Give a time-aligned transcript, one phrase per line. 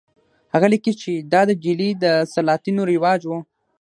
[0.53, 3.31] هغه لیکي چې دا د ډیلي د سلاطینو رواج و.